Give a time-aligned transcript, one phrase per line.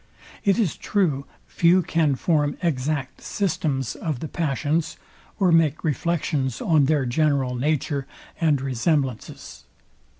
[0.43, 4.97] It is true, few can form exact systems of the passions,
[5.37, 8.07] or make reflections on their general nature
[8.39, 9.63] and resemblances.